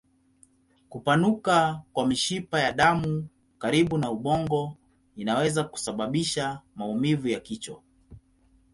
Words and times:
Kupanuka 0.89 1.81
kwa 1.93 2.07
mishipa 2.07 2.59
ya 2.59 2.71
damu 2.71 3.27
karibu 3.59 3.97
na 3.97 4.11
ubongo 4.11 4.77
inaweza 5.15 5.63
kusababisha 5.63 6.61
maumivu 6.75 7.27
ya 7.27 7.39
kichwa. 7.39 7.81